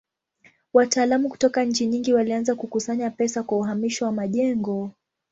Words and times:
Wataalamu 0.73 1.29
kutoka 1.29 1.63
nchi 1.63 1.87
nyingi 1.87 2.13
walianza 2.13 2.55
kukusanya 2.55 3.09
pesa 3.09 3.43
kwa 3.43 3.57
uhamisho 3.57 4.05
wa 4.05 4.11
majengo. 4.11 4.91